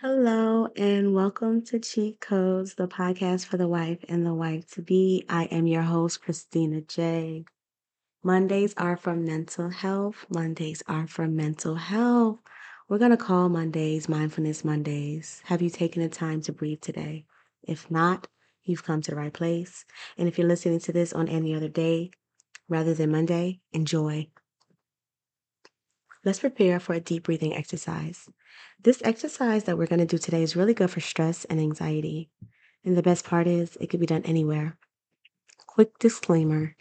[0.00, 4.80] Hello, and welcome to Cheat Codes, the podcast for the wife and the wife to
[4.80, 5.24] be.
[5.28, 7.44] I am your host, Christina J.
[8.22, 10.24] Mondays are for mental health.
[10.28, 12.38] Mondays are for mental health.
[12.88, 15.42] We're going to call Mondays Mindfulness Mondays.
[15.46, 17.24] Have you taken the time to breathe today?
[17.64, 18.28] If not,
[18.62, 19.84] you've come to the right place.
[20.16, 22.12] And if you're listening to this on any other day
[22.68, 24.28] rather than Monday, enjoy.
[26.28, 28.28] Let's prepare for a deep breathing exercise.
[28.82, 32.28] This exercise that we're going to do today is really good for stress and anxiety.
[32.84, 34.76] And the best part is, it could be done anywhere.
[35.66, 36.76] Quick disclaimer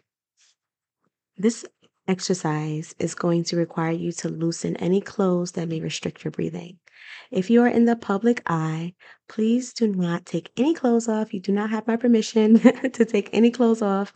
[1.38, 1.64] this
[2.10, 6.80] exercise is going to require you to loosen any clothes that may restrict your breathing.
[7.32, 8.96] If you are in the public eye,
[9.30, 11.34] please do not take any clothes off.
[11.34, 12.60] You do not have my permission
[12.92, 14.12] to take any clothes off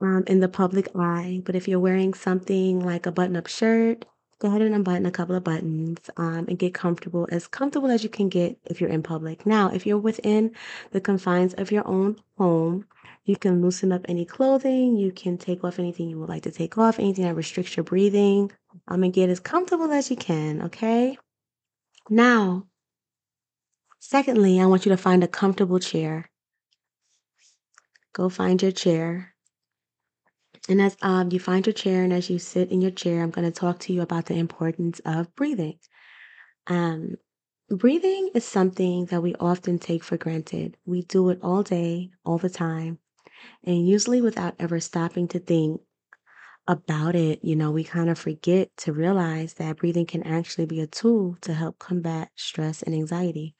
[0.00, 1.40] um, in the public eye.
[1.44, 4.04] But if you're wearing something like a button up shirt,
[4.38, 8.02] go ahead and unbutton a couple of buttons um, and get comfortable, as comfortable as
[8.02, 9.46] you can get if you're in public.
[9.46, 10.54] Now, if you're within
[10.92, 12.84] the confines of your own home,
[13.24, 14.96] you can loosen up any clothing.
[14.96, 17.84] You can take off anything you would like to take off, anything that restricts your
[17.84, 18.52] breathing,
[18.88, 21.18] um, and get as comfortable as you can, okay?
[22.08, 22.66] Now,
[23.98, 26.30] secondly, I want you to find a comfortable chair.
[28.12, 29.34] Go find your chair.
[30.68, 33.30] And as um, you find your chair and as you sit in your chair, I'm
[33.30, 35.78] going to talk to you about the importance of breathing.
[36.66, 37.16] Um,
[37.70, 40.76] breathing is something that we often take for granted.
[40.84, 42.98] We do it all day, all the time,
[43.62, 45.82] and usually without ever stopping to think
[46.66, 47.44] about it.
[47.44, 51.36] You know, we kind of forget to realize that breathing can actually be a tool
[51.42, 53.54] to help combat stress and anxiety.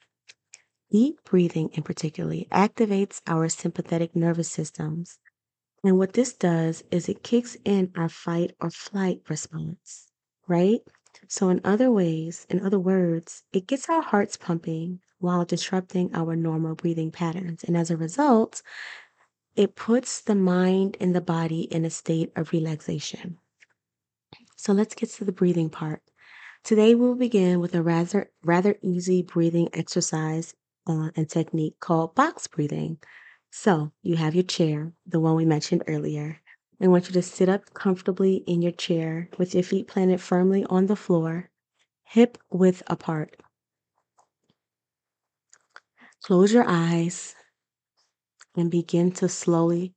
[0.91, 5.19] Deep breathing, in particular, activates our sympathetic nervous systems
[5.83, 10.11] and what this does is it kicks in our fight or flight response,
[10.47, 10.81] right?
[11.27, 16.35] So, in other ways, in other words, it gets our hearts pumping while disrupting our
[16.35, 17.63] normal breathing patterns.
[17.63, 18.61] And as a result,
[19.55, 23.37] it puts the mind and the body in a state of relaxation.
[24.55, 26.01] So, let's get to the breathing part.
[26.63, 30.53] Today, we'll begin with a rather, rather easy breathing exercise
[30.87, 32.97] uh, and technique called box breathing.
[33.51, 36.41] So you have your chair, the one we mentioned earlier.
[36.79, 40.63] I want you to sit up comfortably in your chair with your feet planted firmly
[40.65, 41.49] on the floor,
[42.03, 43.35] hip width apart.
[46.23, 47.35] Close your eyes
[48.55, 49.93] and begin to slowly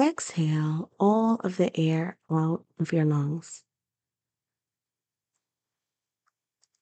[0.00, 3.64] exhale all of the air out of your lungs.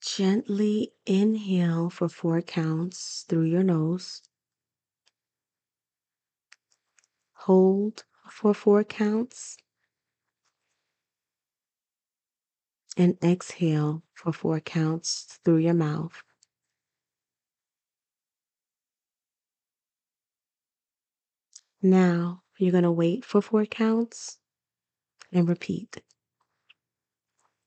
[0.00, 4.22] Gently inhale for four counts through your nose.
[7.48, 9.56] Hold for four counts.
[12.94, 16.22] And exhale for four counts through your mouth.
[21.80, 24.36] Now, you're going to wait for four counts
[25.32, 26.02] and repeat.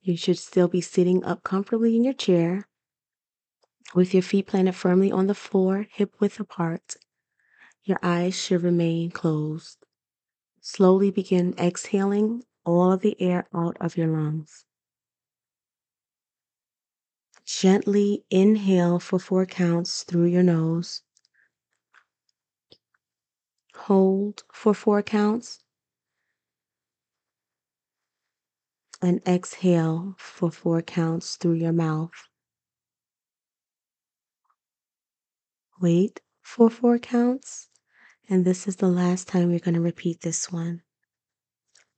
[0.03, 2.67] You should still be sitting up comfortably in your chair
[3.95, 6.97] with your feet planted firmly on the floor, hip width apart.
[7.83, 9.79] Your eyes should remain closed.
[10.61, 14.65] Slowly begin exhaling all of the air out of your lungs.
[17.43, 21.01] Gently inhale for four counts through your nose.
[23.75, 25.63] Hold for four counts.
[29.01, 32.11] And exhale for four counts through your mouth.
[35.81, 37.70] Wait for four counts.
[38.31, 40.83] And this is the last time you're going to repeat this one.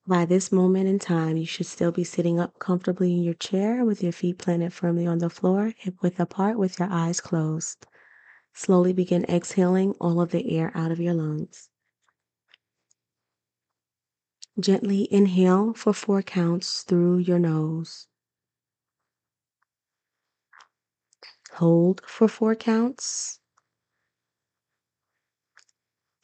[0.07, 3.85] By this moment in time, you should still be sitting up comfortably in your chair
[3.85, 7.85] with your feet planted firmly on the floor, hip width apart, with your eyes closed.
[8.51, 11.69] Slowly begin exhaling all of the air out of your lungs.
[14.59, 18.07] Gently inhale for four counts through your nose.
[21.51, 23.39] Hold for four counts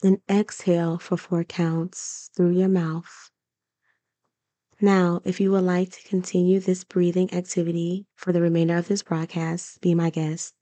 [0.04, 3.30] and exhale for four counts through your mouth.
[4.82, 9.04] Now, if you would like to continue this breathing activity for the remainder of this
[9.04, 10.54] broadcast, be my guest.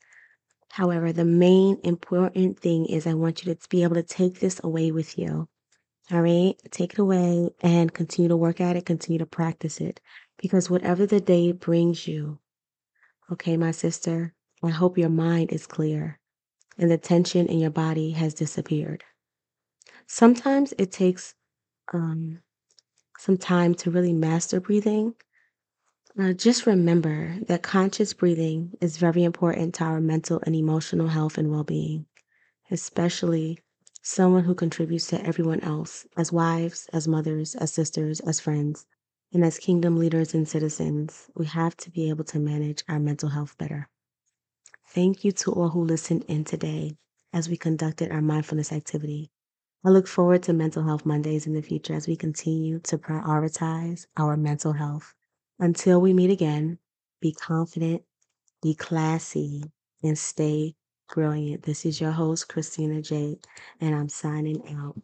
[0.70, 4.60] However, the main important thing is I want you to be able to take this
[4.64, 5.48] away with you.
[6.12, 10.00] All right, take it away and continue to work at it, continue to practice it.
[10.38, 12.40] Because whatever the day brings you,
[13.32, 14.34] okay, my sister,
[14.64, 16.20] I hope your mind is clear
[16.78, 19.04] and the tension in your body has disappeared.
[20.08, 21.36] Sometimes it takes
[21.94, 22.42] um,
[23.20, 25.16] some time to really master breathing.
[26.36, 31.52] Just remember that conscious breathing is very important to our mental and emotional health and
[31.52, 32.08] well being,
[32.72, 33.60] especially
[34.02, 38.86] someone who contributes to everyone else as wives, as mothers, as sisters, as friends,
[39.34, 41.30] and as kingdom leaders and citizens.
[41.36, 43.90] We have to be able to manage our mental health better.
[44.90, 46.98] Thank you to all who listened in today
[47.32, 49.30] as we conducted our mindfulness activity.
[49.84, 54.06] I look forward to Mental Health Mondays in the future as we continue to prioritize
[54.16, 55.16] our mental health.
[55.60, 56.78] Until we meet again,
[57.22, 58.04] be confident,
[58.62, 59.64] be classy,
[60.04, 60.76] and stay
[61.14, 61.64] brilliant.
[61.64, 63.40] This is your host, Christina J,
[63.82, 65.02] and I'm signing out.